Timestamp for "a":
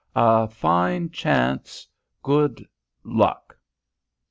0.15-0.47